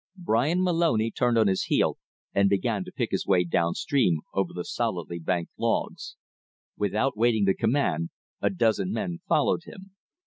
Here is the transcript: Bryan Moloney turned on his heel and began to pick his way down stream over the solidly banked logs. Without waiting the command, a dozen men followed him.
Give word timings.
Bryan 0.17 0.63
Moloney 0.63 1.11
turned 1.11 1.37
on 1.37 1.45
his 1.45 1.65
heel 1.65 1.99
and 2.33 2.49
began 2.49 2.83
to 2.85 2.91
pick 2.91 3.11
his 3.11 3.27
way 3.27 3.43
down 3.43 3.75
stream 3.75 4.21
over 4.33 4.51
the 4.51 4.65
solidly 4.65 5.19
banked 5.19 5.51
logs. 5.59 6.15
Without 6.75 7.15
waiting 7.15 7.45
the 7.45 7.53
command, 7.53 8.09
a 8.41 8.49
dozen 8.49 8.91
men 8.91 9.19
followed 9.27 9.61
him. 9.65 9.91